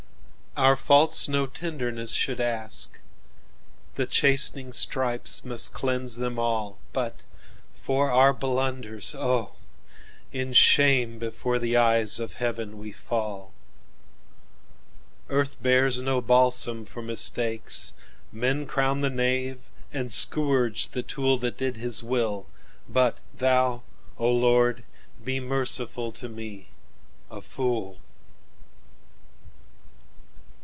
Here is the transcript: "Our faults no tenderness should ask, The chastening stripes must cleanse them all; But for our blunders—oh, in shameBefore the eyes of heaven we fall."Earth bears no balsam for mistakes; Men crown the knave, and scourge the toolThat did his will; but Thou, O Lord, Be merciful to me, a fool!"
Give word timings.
"Our 0.57 0.75
faults 0.75 1.29
no 1.29 1.47
tenderness 1.47 2.11
should 2.11 2.41
ask, 2.41 2.99
The 3.95 4.05
chastening 4.05 4.73
stripes 4.73 5.45
must 5.45 5.71
cleanse 5.73 6.17
them 6.17 6.37
all; 6.37 6.77
But 6.91 7.21
for 7.73 8.11
our 8.11 8.33
blunders—oh, 8.33 9.53
in 10.33 10.51
shameBefore 10.51 11.57
the 11.57 11.77
eyes 11.77 12.19
of 12.19 12.33
heaven 12.33 12.77
we 12.77 12.91
fall."Earth 12.91 15.55
bears 15.63 16.01
no 16.01 16.19
balsam 16.19 16.83
for 16.83 17.01
mistakes; 17.01 17.93
Men 18.33 18.65
crown 18.65 18.99
the 18.99 19.09
knave, 19.09 19.69
and 19.93 20.11
scourge 20.11 20.89
the 20.89 21.01
toolThat 21.01 21.55
did 21.55 21.77
his 21.77 22.03
will; 22.03 22.45
but 22.89 23.19
Thou, 23.33 23.83
O 24.17 24.29
Lord, 24.29 24.83
Be 25.23 25.39
merciful 25.39 26.11
to 26.11 26.27
me, 26.27 26.67
a 27.31 27.41
fool!" 27.41 27.99